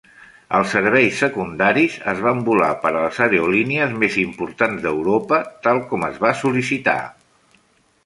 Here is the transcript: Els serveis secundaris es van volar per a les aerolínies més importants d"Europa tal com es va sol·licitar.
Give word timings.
Els 0.59 0.69
serveis 0.75 1.19
secundaris 1.23 1.97
es 2.13 2.23
van 2.29 2.41
volar 2.49 2.71
per 2.87 2.91
a 2.93 2.97
les 2.97 3.21
aerolínies 3.27 3.95
més 4.05 4.19
importants 4.25 4.83
d"Europa 4.87 5.43
tal 5.69 5.87
com 5.93 6.11
es 6.13 6.23
va 6.27 6.37
sol·licitar. 6.45 7.01